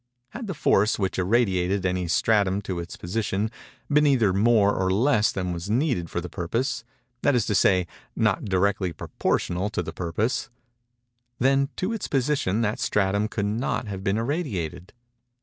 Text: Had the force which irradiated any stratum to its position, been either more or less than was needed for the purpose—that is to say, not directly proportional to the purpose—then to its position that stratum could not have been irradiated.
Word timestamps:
Had 0.29 0.47
the 0.47 0.55
force 0.55 0.97
which 0.97 1.19
irradiated 1.19 1.85
any 1.85 2.07
stratum 2.07 2.63
to 2.63 2.79
its 2.79 2.97
position, 2.97 3.51
been 3.87 4.07
either 4.07 4.33
more 4.33 4.73
or 4.73 4.89
less 4.89 5.31
than 5.31 5.53
was 5.53 5.69
needed 5.69 6.09
for 6.09 6.19
the 6.19 6.27
purpose—that 6.27 7.35
is 7.35 7.45
to 7.45 7.53
say, 7.53 7.85
not 8.15 8.45
directly 8.45 8.93
proportional 8.93 9.69
to 9.69 9.83
the 9.83 9.93
purpose—then 9.93 11.69
to 11.75 11.93
its 11.93 12.07
position 12.07 12.61
that 12.61 12.79
stratum 12.79 13.27
could 13.27 13.45
not 13.45 13.85
have 13.87 14.03
been 14.03 14.17
irradiated. 14.17 14.91